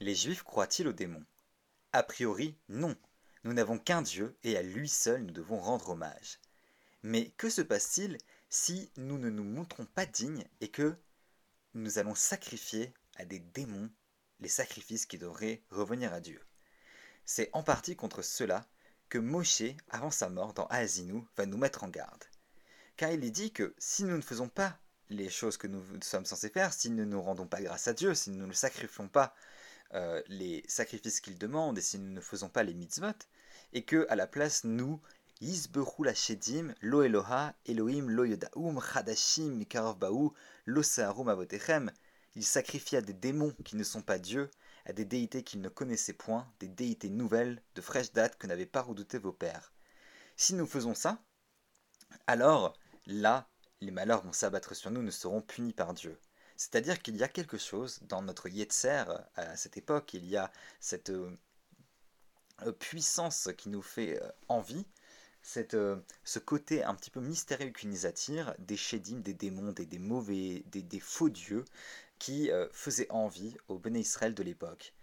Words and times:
Les 0.00 0.14
Juifs 0.14 0.42
croient-ils 0.42 0.86
aux 0.86 0.92
démons? 0.92 1.24
A 1.94 2.02
priori, 2.02 2.54
non. 2.68 2.94
Nous 3.44 3.54
n'avons 3.54 3.78
qu'un 3.78 4.02
Dieu 4.02 4.36
et 4.42 4.58
à 4.58 4.62
lui 4.62 4.90
seul 4.90 5.22
nous 5.22 5.32
devons 5.32 5.58
rendre 5.58 5.90
hommage. 5.90 6.38
Mais 7.02 7.30
que 7.38 7.48
se 7.48 7.62
passe-t-il 7.62 8.18
si 8.50 8.90
nous 8.98 9.16
ne 9.16 9.30
nous 9.30 9.44
montrons 9.44 9.86
pas 9.86 10.04
dignes 10.04 10.44
et 10.60 10.68
que 10.68 10.94
nous 11.72 11.98
allons 11.98 12.14
sacrifier 12.14 12.92
à 13.16 13.24
des 13.24 13.38
démons 13.38 13.90
les 14.40 14.50
sacrifices 14.50 15.06
qui 15.06 15.16
devraient 15.16 15.62
revenir 15.70 16.12
à 16.12 16.20
Dieu? 16.20 16.42
C'est 17.24 17.48
en 17.54 17.62
partie 17.62 17.96
contre 17.96 18.20
cela 18.20 18.66
que 19.08 19.16
Moshe, 19.16 19.62
avant 19.88 20.10
sa 20.10 20.28
mort 20.28 20.52
dans 20.52 20.66
Aazinu, 20.66 21.22
va 21.38 21.46
nous 21.46 21.56
mettre 21.56 21.84
en 21.84 21.88
garde. 21.88 22.24
Car 22.98 23.12
il 23.12 23.24
est 23.24 23.30
dit 23.30 23.50
que 23.50 23.74
si 23.78 24.04
nous 24.04 24.16
ne 24.16 24.22
faisons 24.22 24.50
pas 24.50 24.78
les 25.08 25.30
choses 25.30 25.56
que 25.56 25.68
nous 25.68 25.82
sommes 26.02 26.26
censés 26.26 26.50
faire, 26.50 26.74
si 26.74 26.90
nous 26.90 26.96
ne 26.96 27.04
nous 27.04 27.22
rendons 27.22 27.46
pas 27.46 27.62
grâce 27.62 27.88
à 27.88 27.94
Dieu, 27.94 28.14
si 28.14 28.30
nous 28.30 28.46
ne 28.46 28.52
sacrifions 28.52 29.08
pas 29.08 29.34
euh, 29.94 30.22
les 30.28 30.64
sacrifices 30.68 31.20
qu'il 31.20 31.38
demande 31.38 31.78
et 31.78 31.82
si 31.82 31.98
nous 31.98 32.12
ne 32.12 32.20
faisons 32.20 32.48
pas 32.48 32.62
les 32.62 32.74
mitzvot, 32.74 33.12
et 33.72 33.84
que 33.84 34.06
à 34.08 34.16
la 34.16 34.26
place 34.26 34.64
nous, 34.64 35.00
Yisberu 35.40 36.04
la 36.04 36.14
Shedim, 36.14 36.74
Lo 36.80 37.02
Eloha, 37.02 37.54
Elohim 37.66 38.08
Lo 38.08 38.24
Yodaum, 38.24 38.80
Chadashim, 38.80 39.64
Baou, 39.98 40.32
Lo 40.64 40.82
Seharum 40.82 41.28
Avotechem, 41.28 41.90
il 42.34 42.44
sacrifie 42.44 42.96
à 42.96 43.02
des 43.02 43.12
démons 43.12 43.54
qui 43.64 43.76
ne 43.76 43.84
sont 43.84 44.02
pas 44.02 44.18
Dieu, 44.18 44.50
à 44.86 44.92
des 44.92 45.04
déités 45.04 45.42
qu'il 45.42 45.60
ne 45.60 45.68
connaissait 45.68 46.12
point, 46.12 46.50
des 46.60 46.68
déités 46.68 47.08
nouvelles, 47.08 47.62
de 47.74 47.80
fraîche 47.80 48.12
date 48.12 48.38
que 48.38 48.46
n'avaient 48.46 48.66
pas 48.66 48.82
redouté 48.82 49.18
vos 49.18 49.32
pères. 49.32 49.72
Si 50.36 50.54
nous 50.54 50.66
faisons 50.66 50.94
ça, 50.94 51.22
alors 52.26 52.78
là, 53.06 53.48
les 53.80 53.90
malheurs 53.90 54.22
vont 54.22 54.32
s'abattre 54.32 54.74
sur 54.74 54.90
nous, 54.90 55.02
nous 55.02 55.10
serons 55.10 55.42
punis 55.42 55.72
par 55.72 55.92
Dieu. 55.94 56.18
C'est-à-dire 56.56 57.00
qu'il 57.02 57.16
y 57.16 57.22
a 57.22 57.28
quelque 57.28 57.58
chose 57.58 58.00
dans 58.08 58.22
notre 58.22 58.48
Yetzer 58.48 59.04
à 59.34 59.56
cette 59.56 59.76
époque, 59.76 60.14
il 60.14 60.24
y 60.26 60.36
a 60.36 60.50
cette 60.80 61.10
euh, 61.10 62.72
puissance 62.78 63.50
qui 63.58 63.68
nous 63.68 63.82
fait 63.82 64.20
euh, 64.22 64.28
envie, 64.48 64.86
cette, 65.42 65.74
euh, 65.74 65.96
ce 66.24 66.38
côté 66.38 66.82
un 66.82 66.94
petit 66.94 67.10
peu 67.10 67.20
mystérieux 67.20 67.70
qui 67.70 67.86
nous 67.86 68.06
attire, 68.06 68.54
des 68.58 68.76
chédim, 68.76 69.18
des 69.18 69.34
démons, 69.34 69.72
des, 69.72 69.98
mauvais, 69.98 70.64
des, 70.66 71.00
faux 71.00 71.28
dieux, 71.28 71.64
qui 72.18 72.50
faisaient 72.72 73.10
envie 73.10 73.56
au 73.68 73.78
Béné 73.78 74.00
Israël 74.00 74.34
de 74.34 74.42
l'époque. 74.42 74.94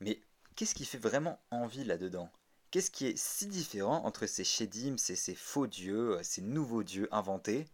Mais 0.00 0.20
qu'est-ce 0.56 0.74
qui 0.74 0.84
fait 0.84 0.98
vraiment 0.98 1.40
envie 1.52 1.84
là-dedans? 1.84 2.30
Qu'est-ce 2.72 2.90
qui 2.90 3.06
est 3.06 3.16
si 3.16 3.46
différent 3.46 4.04
entre 4.04 4.26
ces 4.26 4.42
chédim, 4.42 4.96
ces 4.98 5.34
faux 5.36 5.68
dieux, 5.68 6.18
ces 6.22 6.42
nouveaux 6.42 6.82
dieux 6.82 7.08
inventés, 7.12 7.66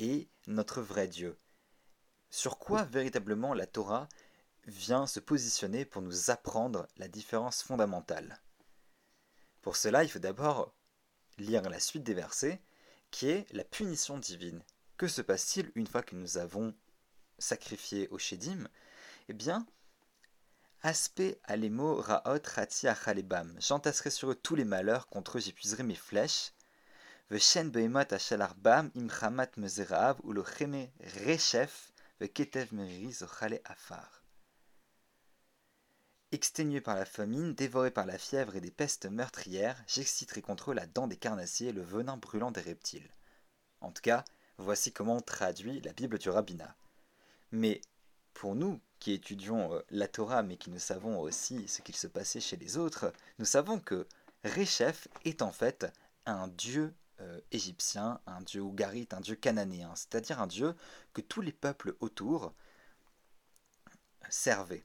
et 0.00 0.28
notre 0.48 0.82
vrai 0.82 1.06
Dieu? 1.06 1.36
Sur 2.30 2.58
quoi 2.58 2.84
véritablement 2.84 3.54
la 3.54 3.66
Torah 3.66 4.08
vient 4.66 5.06
se 5.08 5.18
positionner 5.18 5.84
pour 5.84 6.00
nous 6.00 6.30
apprendre 6.30 6.86
la 6.96 7.08
différence 7.08 7.62
fondamentale? 7.62 8.40
Pour 9.62 9.76
cela, 9.76 10.04
il 10.04 10.08
faut 10.08 10.20
d'abord 10.20 10.72
lire 11.38 11.68
la 11.68 11.80
suite 11.80 12.04
des 12.04 12.14
versets, 12.14 12.62
qui 13.10 13.28
est 13.28 13.52
la 13.52 13.64
punition 13.64 14.16
divine. 14.16 14.62
Que 14.96 15.08
se 15.08 15.22
passe-t-il 15.22 15.72
une 15.74 15.88
fois 15.88 16.02
que 16.02 16.14
nous 16.14 16.38
avons 16.38 16.72
sacrifié 17.38 18.08
au 18.10 18.18
Shedim 18.18 18.68
Eh 19.28 19.32
bien, 19.32 19.66
aspect 20.82 21.40
alemo 21.44 21.96
raot 21.96 22.42
rati 22.54 22.86
achalebam. 22.86 23.56
J'entasserai 23.58 24.10
sur 24.10 24.30
eux 24.30 24.34
tous 24.36 24.54
les 24.54 24.64
malheurs, 24.64 25.08
contre 25.08 25.38
eux 25.38 25.40
j'épuiserai 25.40 25.82
mes 25.82 25.96
flèches. 25.96 26.52
Exténué 36.32 36.80
par 36.80 36.94
la 36.94 37.06
famine, 37.06 37.54
dévoré 37.54 37.90
par 37.90 38.04
la 38.04 38.18
fièvre 38.18 38.56
et 38.56 38.60
des 38.60 38.70
pestes 38.70 39.06
meurtrières, 39.06 39.82
j'exciterai 39.86 40.42
contre 40.42 40.70
eux 40.70 40.74
la 40.74 40.86
dent 40.86 41.06
des 41.06 41.16
carnassiers 41.16 41.68
et 41.68 41.72
le 41.72 41.82
venin 41.82 42.18
brûlant 42.18 42.50
des 42.50 42.60
reptiles. 42.60 43.10
En 43.80 43.90
tout 43.90 44.02
cas, 44.02 44.24
voici 44.58 44.92
comment 44.92 45.16
on 45.16 45.22
traduit 45.22 45.80
la 45.80 45.92
Bible 45.92 46.18
du 46.18 46.28
rabbinat. 46.28 46.76
Mais 47.52 47.80
pour 48.34 48.54
nous 48.54 48.80
qui 48.98 49.12
étudions 49.12 49.74
euh, 49.74 49.80
la 49.90 50.06
Torah 50.06 50.42
mais 50.42 50.56
qui 50.56 50.70
ne 50.70 50.78
savons 50.78 51.18
aussi 51.18 51.66
ce 51.68 51.80
qu'il 51.82 51.96
se 51.96 52.06
passait 52.06 52.40
chez 52.40 52.56
les 52.56 52.76
autres, 52.76 53.12
nous 53.38 53.46
savons 53.46 53.80
que 53.80 54.06
Réchef 54.44 55.08
est 55.24 55.42
en 55.42 55.52
fait 55.52 55.86
un 56.26 56.48
dieu 56.48 56.94
euh, 57.20 57.40
égyptien, 57.52 58.20
un 58.26 58.40
dieu 58.40 58.60
ougarite, 58.60 59.14
un 59.14 59.20
dieu 59.20 59.34
cananéen, 59.34 59.94
c'est-à-dire 59.94 60.40
un 60.40 60.46
dieu 60.46 60.74
que 61.12 61.20
tous 61.20 61.40
les 61.40 61.52
peuples 61.52 61.94
autour 62.00 62.54
servaient. 64.28 64.84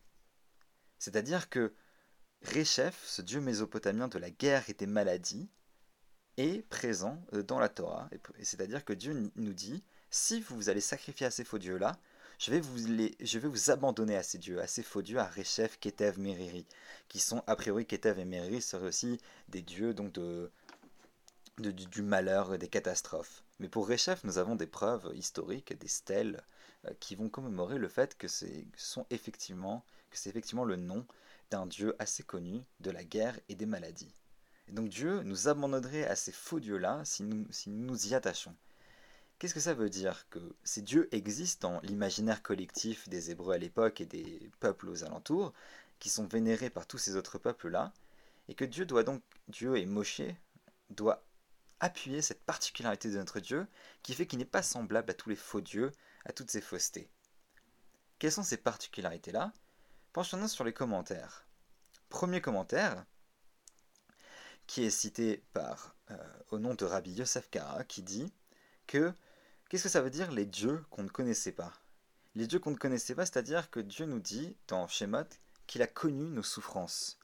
C'est-à-dire 1.00 1.50
que 1.50 1.74
Réchef, 2.42 3.04
ce 3.06 3.22
dieu 3.22 3.42
mésopotamien 3.42 4.08
de 4.08 4.20
la 4.20 4.30
guerre 4.30 4.70
et 4.70 4.74
des 4.74 4.86
maladies, 4.86 5.50
est 6.38 6.68
présent 6.70 7.24
euh, 7.34 7.44
dans 7.44 7.60
la 7.60 7.70
Torah. 7.70 8.10
C'est-à-dire 8.42 8.84
que 8.86 8.94
Dieu 8.94 9.32
nous 9.36 9.54
dit, 9.54 9.84
si 10.10 10.42
vous 10.42 10.70
allez 10.70 10.82
sacrifier 10.82 11.28
à 11.28 11.32
ces 11.32 11.44
faux 11.44 11.58
dieux-là, 11.58 11.98
je 12.38 12.52
vais, 12.52 12.60
vous 12.60 12.78
je 12.78 13.40
vais 13.40 13.48
vous 13.48 13.72
abandonner 13.72 14.18
à 14.18 14.24
ces 14.24 14.38
dieux, 14.38 14.60
à 14.60 14.68
ces 14.68 14.84
faux 14.84 15.02
dieux, 15.02 15.20
à 15.20 15.26
Réchef, 15.26 15.80
Ketev, 15.80 16.20
Meriri, 16.20 16.68
qui 17.08 17.20
sont, 17.20 17.42
a 17.48 17.56
priori, 17.56 17.86
Ketev 17.86 18.20
et 18.20 18.26
Meriri 18.26 18.62
seraient 18.62 18.88
aussi 18.88 19.20
des 19.48 19.62
dieux 19.62 19.94
donc 19.94 20.12
de, 20.12 20.52
du, 21.60 22.02
malheur 22.02 22.54
et 22.54 22.58
des 22.58 22.68
catastrophes. 22.68 23.44
Mais 23.60 23.70
pour 23.70 23.88
Réchef, 23.88 24.24
nous 24.24 24.38
avons 24.38 24.56
des 24.56 24.68
preuves 24.68 25.12
historiques, 25.16 25.78
des 25.78 25.88
stèles, 25.88 26.44
euh, 26.86 26.92
qui 27.00 27.16
vont 27.16 27.30
commémorer 27.30 27.78
le 27.78 27.88
fait 27.88 28.18
que 28.18 28.28
c'est 28.28 28.66
effectivement, 29.10 29.86
que 30.12 30.30
effectivement 30.30 30.66
le 30.66 30.76
nom 30.76 31.06
d'un 31.52 31.66
dieu 31.66 31.96
assez 32.00 32.24
connu 32.24 32.64
de 32.80 32.92
la 32.92 33.04
guerre 33.04 33.40
et 33.50 33.56
des 33.56 33.66
maladies. 33.66 34.14
Et 34.68 34.72
donc 34.72 34.90
Dieu 34.90 35.22
nous 35.24 35.48
abandonnerait 35.48 36.08
à 36.08 36.16
ces 36.16 36.32
faux 36.32 36.60
dieux-là 36.60 37.02
si 37.06 37.24
nous, 37.24 37.46
si 37.52 37.70
nous 37.70 37.86
nous 37.86 38.08
y 38.08 38.16
attachons. 38.16 38.56
Qu'est-ce 39.38 39.54
que 39.54 39.60
ça 39.60 39.74
veut 39.74 39.90
dire 39.90 40.28
Que 40.30 40.40
ces 40.64 40.82
dieux 40.82 41.14
existent 41.14 41.70
dans 41.70 41.80
l'imaginaire 41.82 42.42
collectif 42.42 43.08
des 43.10 43.32
Hébreux 43.32 43.54
à 43.54 43.58
l'époque 43.58 44.00
et 44.02 44.06
des 44.06 44.50
peuples 44.60 44.90
aux 44.90 45.04
alentours, 45.04 45.54
qui 46.00 46.10
sont 46.10 46.26
vénérés 46.26 46.70
par 46.70 46.88
tous 46.88 46.98
ces 46.98 47.16
autres 47.16 47.38
peuples-là, 47.38 47.94
et 48.48 48.56
que 48.56 48.66
Dieu 48.66 48.86
doit 48.86 49.04
donc, 49.04 49.22
Dieu 49.50 49.78
et 49.78 49.86
Moshe, 49.86 50.22
doit 50.90 51.22
appuyer 51.80 52.22
cette 52.22 52.44
particularité 52.44 53.10
de 53.10 53.18
notre 53.18 53.40
Dieu 53.40 53.68
qui 54.04 54.14
fait 54.14 54.28
qu'il 54.28 54.40
n'est 54.40 54.46
pas 54.46 54.64
semblable 54.64 55.12
à 55.12 55.14
tous 55.14 55.30
les 55.30 55.36
faux 55.36 55.62
dieux, 55.62 55.92
à 56.26 56.32
toutes 56.32 56.52
ces 56.52 56.62
faussetés. 56.62 57.10
Quelles 58.20 58.32
sont 58.32 58.44
ces 58.44 58.58
particularités-là? 58.58 59.52
Penchons-nous 60.14 60.48
sur 60.48 60.64
les 60.64 60.74
commentaires. 60.74 61.46
Premier 62.10 62.40
commentaire, 62.40 63.06
qui 64.68 64.84
est 64.84 64.90
cité 64.90 65.44
euh, 65.58 66.18
au 66.50 66.60
nom 66.60 66.74
de 66.74 66.86
Rabbi 66.86 67.12
Yosef 67.12 67.50
Kara, 67.50 67.84
qui 67.84 68.02
dit 68.02 68.32
que 68.88 69.14
qu'est-ce 69.70 69.84
que 69.84 69.90
ça 69.90 70.02
veut 70.02 70.10
dire 70.10 70.32
les 70.32 70.46
dieux 70.46 70.84
qu'on 70.90 71.04
ne 71.04 71.10
connaissait 71.10 71.52
pas? 71.52 71.74
Les 72.36 72.48
dieux 72.48 72.60
qu'on 72.60 72.72
ne 72.72 72.78
connaissait 72.78 73.16
pas, 73.16 73.26
c'est-à-dire 73.26 73.70
que 73.70 73.80
Dieu 73.80 74.06
nous 74.06 74.20
dit 74.20 74.56
dans 74.68 74.88
Shemot 74.88 75.28
qu'il 75.68 75.82
a 75.82 75.88
connu 75.88 76.30
nos 76.30 76.44
souffrances. 76.44 77.20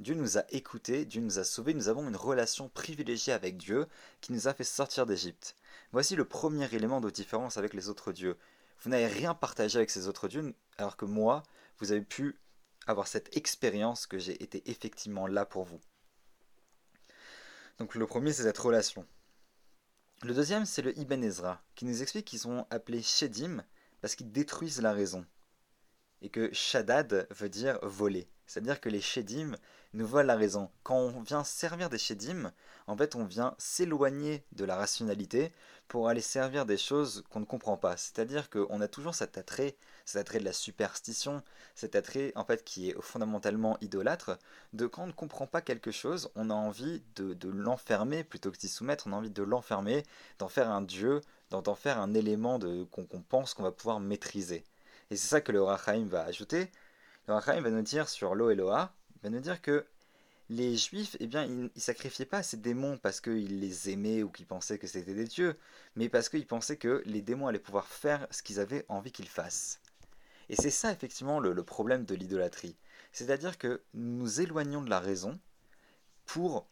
Dieu 0.00 0.14
nous 0.14 0.38
a 0.38 0.44
écoutés, 0.48 1.04
Dieu 1.04 1.20
nous 1.20 1.38
a 1.38 1.44
sauvés, 1.44 1.74
nous 1.74 1.88
avons 1.88 2.08
une 2.08 2.16
relation 2.16 2.70
privilégiée 2.70 3.34
avec 3.34 3.58
Dieu 3.58 3.86
qui 4.22 4.32
nous 4.32 4.48
a 4.48 4.54
fait 4.54 4.64
sortir 4.64 5.04
d'Égypte. 5.04 5.54
Voici 5.92 6.16
le 6.16 6.24
premier 6.24 6.74
élément 6.74 7.02
de 7.02 7.10
différence 7.10 7.58
avec 7.58 7.74
les 7.74 7.90
autres 7.90 8.10
dieux. 8.10 8.38
Vous 8.80 8.88
n'avez 8.88 9.08
rien 9.08 9.34
partagé 9.34 9.76
avec 9.76 9.90
ces 9.90 10.08
autres 10.08 10.26
dieux, 10.26 10.54
alors 10.78 10.96
que 10.96 11.04
moi, 11.04 11.42
vous 11.78 11.92
avez 11.92 12.00
pu 12.00 12.38
avoir 12.86 13.08
cette 13.08 13.36
expérience 13.36 14.06
que 14.06 14.18
j'ai 14.18 14.42
été 14.42 14.62
effectivement 14.70 15.26
là 15.26 15.44
pour 15.44 15.64
vous. 15.64 15.80
Donc 17.76 17.94
le 17.94 18.06
premier, 18.06 18.32
c'est 18.32 18.44
cette 18.44 18.56
relation. 18.56 19.06
Le 20.22 20.32
deuxième, 20.32 20.64
c'est 20.64 20.80
le 20.80 20.98
Ibn 20.98 21.22
Ezra, 21.22 21.62
qui 21.74 21.84
nous 21.84 22.00
explique 22.00 22.24
qu'ils 22.24 22.38
sont 22.38 22.66
appelés 22.70 23.02
Shedim 23.02 23.62
parce 24.00 24.14
qu'ils 24.14 24.32
détruisent 24.32 24.80
la 24.80 24.94
raison. 24.94 25.26
Et 26.22 26.30
que 26.30 26.50
Shaddad 26.54 27.26
veut 27.30 27.50
dire 27.50 27.78
voler. 27.82 28.30
C'est-à-dire 28.50 28.80
que 28.80 28.88
les 28.88 29.00
Shedim 29.00 29.54
nous 29.94 30.08
volent 30.08 30.26
la 30.26 30.34
raison. 30.34 30.70
Quand 30.82 30.96
on 30.96 31.20
vient 31.20 31.44
servir 31.44 31.88
des 31.88 31.98
Shedim, 31.98 32.50
en 32.88 32.96
fait, 32.96 33.14
on 33.14 33.24
vient 33.24 33.54
s'éloigner 33.58 34.44
de 34.50 34.64
la 34.64 34.74
rationalité 34.74 35.52
pour 35.86 36.08
aller 36.08 36.20
servir 36.20 36.66
des 36.66 36.76
choses 36.76 37.22
qu'on 37.30 37.38
ne 37.38 37.44
comprend 37.44 37.76
pas. 37.76 37.96
C'est-à-dire 37.96 38.50
qu'on 38.50 38.80
a 38.80 38.88
toujours 38.88 39.14
cet 39.14 39.38
attrait, 39.38 39.76
cet 40.04 40.20
attrait 40.20 40.40
de 40.40 40.44
la 40.44 40.52
superstition, 40.52 41.44
cet 41.76 41.94
attrait, 41.94 42.32
en 42.34 42.44
fait, 42.44 42.64
qui 42.64 42.90
est 42.90 43.00
fondamentalement 43.00 43.78
idolâtre, 43.82 44.36
de 44.72 44.88
quand 44.88 45.04
on 45.04 45.06
ne 45.06 45.12
comprend 45.12 45.46
pas 45.46 45.60
quelque 45.60 45.92
chose, 45.92 46.28
on 46.34 46.50
a 46.50 46.54
envie 46.54 47.04
de, 47.14 47.48
l'enfermer 47.48 48.24
plutôt 48.24 48.50
que 48.50 48.58
d'y 48.58 48.68
soumettre, 48.68 49.06
on 49.06 49.12
a 49.12 49.16
envie 49.16 49.30
de 49.30 49.44
l'enfermer, 49.44 50.02
d'en 50.40 50.48
faire 50.48 50.70
un 50.70 50.82
dieu, 50.82 51.20
d'en 51.50 51.76
faire 51.76 52.00
un 52.00 52.14
élément 52.14 52.58
qu'on 52.90 53.22
pense 53.28 53.54
qu'on 53.54 53.62
va 53.62 53.70
pouvoir 53.70 54.00
maîtriser. 54.00 54.64
Et 55.12 55.16
c'est 55.16 55.28
ça 55.28 55.40
que 55.40 55.52
le 55.52 55.62
Rachaim 55.62 56.06
va 56.06 56.22
ajouter, 56.22 56.70
va 57.38 57.70
nous 57.70 57.82
dire 57.82 58.08
sur 58.08 58.34
l'Oeloa, 58.34 58.92
il 59.16 59.22
va 59.22 59.30
nous 59.30 59.40
dire 59.40 59.62
que 59.62 59.86
les 60.50 60.76
juifs, 60.76 61.16
eh 61.20 61.28
bien, 61.28 61.44
ils 61.44 61.62
ne 61.62 61.68
sacrifiaient 61.76 62.24
pas 62.24 62.42
ces 62.42 62.56
démons 62.56 62.98
parce 62.98 63.20
qu'ils 63.20 63.60
les 63.60 63.90
aimaient 63.90 64.24
ou 64.24 64.30
qu'ils 64.30 64.46
pensaient 64.46 64.78
que 64.78 64.88
c'était 64.88 65.14
des 65.14 65.26
dieux, 65.26 65.56
mais 65.94 66.08
parce 66.08 66.28
qu'ils 66.28 66.46
pensaient 66.46 66.76
que 66.76 67.02
les 67.06 67.22
démons 67.22 67.46
allaient 67.46 67.60
pouvoir 67.60 67.86
faire 67.86 68.26
ce 68.32 68.42
qu'ils 68.42 68.58
avaient 68.58 68.84
envie 68.88 69.12
qu'ils 69.12 69.28
fassent. 69.28 69.80
Et 70.48 70.56
c'est 70.56 70.70
ça 70.70 70.90
effectivement 70.90 71.38
le, 71.38 71.62
problème 71.62 72.04
de 72.04 72.16
l'idolâtrie. 72.16 72.76
C'est-à-dire 73.12 73.58
que 73.58 73.80
nous 73.94 74.40
éloignons 74.40 74.82
de 74.82 74.90
la 74.90 74.98
raison 74.98 75.38
pour 76.26 76.66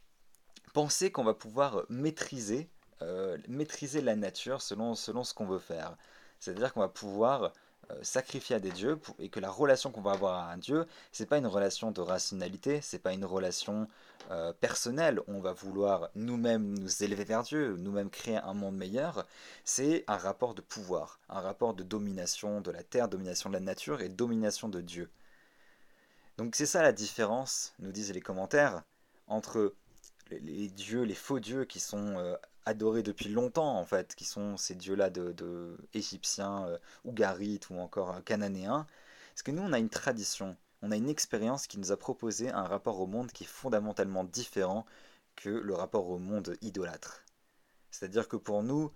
penser 0.75 1.12
qu'on 1.12 1.25
va 1.25 1.34
pouvoir 1.34 1.87
maîtriser, 1.88 2.69
euh, 3.02 3.38
la 3.46 4.16
nature 4.16 4.60
selon 4.60 4.96
ce 4.96 5.34
qu'on 5.34 5.46
veut 5.46 5.60
faire. 5.60 5.96
C'est-à-dire 6.40 6.72
qu'on 6.72 6.81
va 6.81 6.88
pouvoir 6.88 7.52
euh, 7.90 7.99
sacrifier 8.02 8.56
à 8.56 8.61
des 8.61 8.70
dieux 8.70 9.00
et 9.19 9.29
que 9.29 9.40
la 9.40 9.50
relation 9.50 9.90
qu'on 9.90 10.00
va 10.00 10.12
avoir 10.12 10.35
à 10.35 10.52
un 10.52 10.58
dieu, 10.58 10.87
c'est 11.12 11.26
pas 11.26 11.38
une 11.38 11.46
relation 11.46 11.90
de 11.90 12.00
rationalité, 12.00 12.81
c'est 12.82 12.99
pas 12.99 13.12
une 13.12 13.25
relation 13.25 13.87
euh, 14.31 14.52
personnelle. 14.52 15.20
On 15.26 15.40
va 15.40 15.52
vouloir 15.52 16.11
nous-mêmes 16.14 16.79
nous 16.79 17.02
élever 17.02 17.25
vers 17.25 17.43
Dieu, 17.43 17.76
nous-mêmes 17.79 18.11
créer 18.11 18.37
un 18.37 18.52
monde 18.52 18.76
meilleur. 18.76 19.26
C'est 19.64 20.05
un 20.06 20.17
rapport 20.17 20.55
de 20.55 20.61
pouvoir, 20.61 21.19
un 21.29 21.40
rapport 21.40 21.75
de 21.75 21.82
domination 21.82 22.61
de 22.61 22.70
la 22.70 22.82
terre, 22.82 23.08
domination 23.08 23.49
de 23.49 23.55
la 23.55 23.61
nature 23.61 24.02
et 24.02 24.08
domination 24.08 24.69
de 24.69 24.81
Dieu. 24.81 25.11
Donc 26.37 26.55
c'est 26.56 26.67
ça 26.67 26.82
la 26.82 26.93
différence, 26.93 27.75
nous 27.79 27.91
disent 27.91 28.12
les 28.12 28.20
commentaires, 28.20 28.82
entre 29.26 29.75
les, 30.31 30.69
dieux, 30.69 31.02
les 31.02 31.14
faux 31.14 31.41
dieux 31.41 31.64
qui 31.64 31.81
sont 31.81 32.17
euh, 32.19 32.37
adorés 32.69 33.03
depuis 33.03 33.29
longtemps 33.31 33.79
en 33.79 33.85
fait, 33.85 34.15
qui 34.15 34.25
sont 34.25 34.56
ces 34.56 34.75
dieux-là 34.75 35.11
de, 35.11 35.76
égyptiens, 35.94 36.67
euh, 36.67 36.79
ougarites 37.05 37.70
ou 37.70 37.79
encore 37.79 38.17
euh, 38.17 38.20
cananéens. 38.20 38.87
Parce 39.31 39.43
que 39.43 39.50
nous, 39.50 39.62
on 39.62 39.73
a 39.73 39.79
une 39.79 39.88
tradition, 39.88 40.56
on 40.82 40.91
a 40.91 40.97
une 40.97 41.09
expérience 41.09 41.67
qui 41.67 41.79
nous 41.79 41.93
a 41.93 41.97
proposé 41.97 42.50
un 42.50 42.65
rapport 42.65 43.00
au 43.00 43.06
monde 43.06 43.32
qui 43.32 43.44
est 43.44 43.47
fondamentalement 43.47 44.25
différent 44.25 44.85
que 45.37 45.49
le 45.49 45.75
rapport 45.75 46.09
au 46.11 46.19
monde 46.19 46.56
idolâtre. 46.61 47.25
C'est-à-dire 47.91 48.29
que 48.29 48.37
pour 48.37 48.62
nous, 48.62 48.93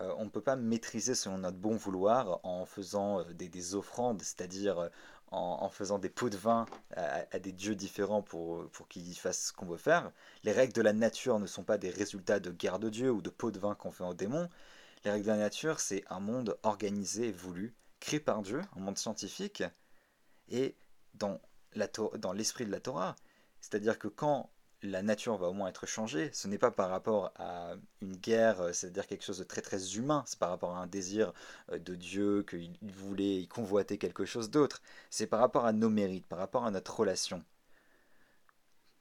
euh, 0.00 0.12
on 0.18 0.24
ne 0.24 0.30
peut 0.30 0.42
pas 0.42 0.56
maîtriser 0.56 1.14
selon 1.14 1.38
notre 1.38 1.56
bon 1.56 1.76
vouloir 1.76 2.40
en 2.42 2.66
faisant 2.66 3.24
des, 3.32 3.74
offrandes, 3.74 4.20
c'est-à-dire 4.22 4.90
en, 5.34 5.68
faisant 5.68 5.98
des 5.98 6.08
pots 6.08 6.30
de 6.30 6.36
vin 6.36 6.66
à, 6.96 7.38
des 7.38 7.52
dieux 7.52 7.74
différents 7.74 8.22
pour, 8.22 8.68
pour 8.70 8.88
qu'ils 8.88 9.16
fassent 9.16 9.48
ce 9.48 9.52
qu'on 9.52 9.66
veut 9.66 9.76
faire. 9.76 10.12
Les 10.42 10.52
règles 10.52 10.72
de 10.72 10.82
la 10.82 10.92
nature 10.92 11.38
ne 11.38 11.46
sont 11.46 11.64
pas 11.64 11.78
des 11.78 11.90
résultats 11.90 12.40
de 12.40 12.50
guerre 12.50 12.78
de 12.78 12.88
dieu 12.88 13.10
ou 13.10 13.20
de 13.20 13.30
pots 13.30 13.50
de 13.50 13.58
vin 13.58 13.74
qu'on 13.74 13.90
fait 13.90 14.04
aux 14.04 14.14
démons. 14.14 14.48
Les 15.04 15.10
règles 15.10 15.26
de 15.26 15.30
la 15.30 15.36
nature, 15.36 15.80
c'est 15.80 16.04
un 16.08 16.20
monde 16.20 16.56
organisé 16.62 17.28
et 17.28 17.32
voulu, 17.32 17.74
créé 18.00 18.20
par 18.20 18.42
Dieu, 18.42 18.62
un 18.76 18.80
monde 18.80 18.98
scientifique, 18.98 19.62
et 20.48 20.76
dans 21.14 21.40
l'esprit 22.34 22.66
de 22.66 22.70
la 22.70 22.80
Torah. 22.80 23.16
C'est-à-dire 23.60 23.98
que 23.98 24.08
quand 24.08 24.50
la 24.84 25.02
nature 25.02 25.36
va 25.36 25.48
au 25.48 25.52
moins 25.52 25.68
être 25.68 25.86
changée. 25.86 26.30
Ce 26.32 26.46
n'est 26.46 26.58
pas 26.58 26.70
par 26.70 26.90
rapport 26.90 27.32
à 27.36 27.74
une 28.02 28.16
guerre, 28.16 28.60
euh, 28.60 28.72
c'est-à-dire 28.72 29.06
quelque 29.06 29.24
chose 29.24 29.38
de 29.38 29.44
très 29.44 29.62
très 29.62 29.96
humain, 29.96 30.22
c'est 30.26 30.38
par 30.38 30.50
rapport 30.50 30.76
à 30.76 30.80
un 30.80 30.86
désir 30.86 31.32
euh, 31.72 31.78
de 31.78 31.94
Dieu, 31.94 32.44
qu'il 32.48 32.76
voulait, 32.82 33.36
il 33.40 33.48
convoitait 33.48 33.98
quelque 33.98 34.24
chose 34.24 34.50
d'autre. 34.50 34.82
C'est 35.10 35.26
par 35.26 35.40
rapport 35.40 35.64
à 35.64 35.72
nos 35.72 35.88
mérites, 35.90 36.26
par 36.26 36.38
rapport 36.38 36.64
à 36.66 36.70
notre 36.70 36.94
relation, 36.98 37.42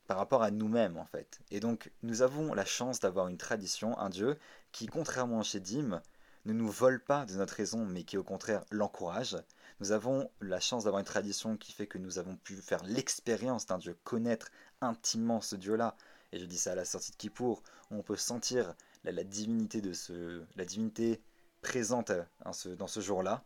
par 0.07 0.17
rapport 0.17 0.41
à 0.43 0.51
nous-mêmes 0.51 0.97
en 0.97 1.05
fait. 1.05 1.39
Et 1.51 1.59
donc 1.59 1.91
nous 2.01 2.21
avons 2.21 2.53
la 2.53 2.65
chance 2.65 2.99
d'avoir 3.01 3.27
une 3.27 3.37
tradition, 3.37 3.97
un 3.99 4.09
Dieu, 4.09 4.37
qui 4.71 4.87
contrairement 4.87 5.41
à 5.41 5.59
Dim, 5.59 6.01
ne 6.45 6.53
nous 6.53 6.69
vole 6.69 7.03
pas 7.03 7.25
de 7.25 7.33
notre 7.35 7.55
raison, 7.55 7.85
mais 7.85 8.03
qui 8.03 8.17
au 8.17 8.23
contraire 8.23 8.63
l'encourage. 8.71 9.37
Nous 9.79 9.91
avons 9.91 10.29
la 10.41 10.59
chance 10.59 10.83
d'avoir 10.83 10.99
une 10.99 11.05
tradition 11.05 11.57
qui 11.57 11.71
fait 11.71 11.87
que 11.87 11.97
nous 11.97 12.19
avons 12.19 12.35
pu 12.35 12.55
faire 12.55 12.83
l'expérience 12.83 13.65
d'un 13.65 13.77
Dieu, 13.77 13.97
connaître 14.03 14.51
intimement 14.81 15.41
ce 15.41 15.55
Dieu-là. 15.55 15.95
Et 16.31 16.39
je 16.39 16.45
dis 16.45 16.57
ça 16.57 16.71
à 16.71 16.75
la 16.75 16.85
sortie 16.85 17.11
de 17.11 17.17
Kippour, 17.17 17.63
où 17.91 17.95
on 17.95 18.03
peut 18.03 18.17
sentir 18.17 18.75
la, 19.03 19.23
divinité 19.23 19.81
de 19.81 19.93
ce, 19.93 20.43
la 20.55 20.65
divinité 20.65 21.21
présente 21.61 22.11
hein, 22.11 22.51
dans 22.77 22.87
ce 22.87 22.99
jour-là. 22.99 23.43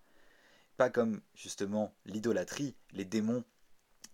Pas 0.78 0.90
comme 0.90 1.22
justement 1.34 1.94
l'idolâtrie, 2.06 2.76
les 2.92 3.06
démons 3.06 3.44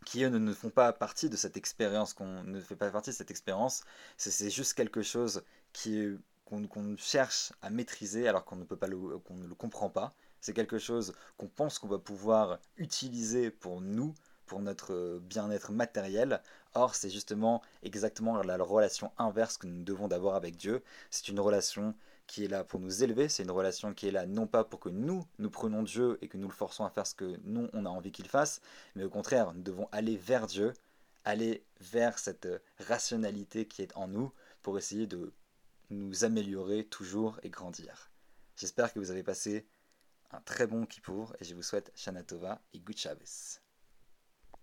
qui 0.04 0.24
eux 0.24 0.30
ne, 0.30 0.54
font 0.54 0.70
pas 0.70 0.94
partie 0.94 1.30
de 1.30 1.36
cette 1.36 1.58
expérience, 1.58 2.14
qu'on 2.14 2.44
ne 2.44 2.60
fait 2.60 2.76
pas 2.76 2.90
partie 2.90 3.10
de 3.10 3.16
cette 3.16 3.32
expérience. 3.32 3.84
C'est 4.18 4.50
juste 4.50 4.74
quelque 4.74 5.02
chose 5.02 5.44
qui 5.72 6.18
qu'on 6.62 6.96
cherche 6.98 7.54
à 7.62 7.70
maîtriser 7.70 8.28
alors 8.28 8.46
qu'on 8.46 8.56
ne 8.56 8.64
peut 8.64 8.78
pas 8.78 8.88
qu'on 8.88 9.36
ne 9.36 9.48
le 9.48 9.56
comprend 9.56 9.90
pas. 9.90 10.14
C'est 10.42 10.54
quelque 10.54 10.78
chose 10.78 11.14
qu'on 11.38 11.48
pense 11.48 11.80
qu'on 11.80 11.88
va 11.88 12.00
pouvoir 12.00 12.60
utiliser 12.78 13.50
pour 13.50 13.82
nous, 13.82 14.14
pour 14.46 14.60
notre 14.60 15.20
bien-être 15.24 15.72
matériel. 15.72 16.42
Or, 16.74 16.96
c'est 16.96 17.10
justement 17.10 17.62
exactement 17.82 18.42
la 18.42 18.58
relation 18.58 19.12
inverse 19.18 19.58
que 19.58 19.68
nous 19.68 19.84
devons 19.84 20.08
d'avoir 20.08 20.36
avec 20.36 20.58
Dieu. 20.58 20.84
C'est 21.12 21.30
une 21.30 21.40
relation 21.40 21.96
qui 22.28 22.46
est 22.46 22.48
là 22.48 22.64
pour 22.64 22.80
nous 22.80 23.04
élever, 23.04 23.30
c'est 23.30 23.44
une 23.44 23.52
relation 23.52 23.94
qui 23.94 24.08
est 24.08 24.12
là 24.12 24.26
non 24.26 24.48
pas 24.48 24.64
pour 24.64 24.80
que 24.80 24.90
nous, 24.90 25.26
nous 25.40 25.50
prenons 25.50 25.84
Dieu 25.84 26.18
et 26.22 26.28
que 26.28 26.38
nous 26.38 26.48
le 26.48 26.54
forçons 26.54 26.86
à 26.86 26.90
faire 26.90 27.06
ce 27.06 27.16
que 27.16 27.38
nous, 27.44 27.70
on 27.74 27.86
a 27.86 27.90
envie 27.90 28.12
qu'il 28.12 28.28
fasse, 28.28 28.62
mais 28.96 29.04
au 29.04 29.10
contraire, 29.10 29.54
nous 29.54 29.62
devons 29.62 29.90
aller 29.92 30.16
vers 30.16 30.48
Dieu, 30.48 30.74
aller 31.26 31.64
vers 31.80 32.18
cette 32.20 32.48
rationalité 32.80 33.66
qui 33.68 33.82
est 33.82 33.96
en 33.96 34.08
nous 34.08 34.32
pour 34.62 34.78
essayer 34.78 35.08
de 35.08 35.34
nous 35.94 36.26
améliorer 36.26 36.86
toujours 36.86 37.40
et 37.44 37.50
grandir. 37.50 38.12
J'espère 38.56 38.94
que 38.94 39.00
vous 39.00 39.12
avez 39.12 39.24
passé 39.24 39.68
un 40.32 40.42
très 40.42 40.68
bon 40.68 40.86
Kippour 40.86 41.36
et 41.40 41.46
je 41.46 41.56
vous 41.56 41.64
souhaite 41.64 41.92
Shana 41.96 42.24
Tova 42.24 42.62
et 42.74 42.80
Good 42.80 42.98
Shabbos. 42.98 43.63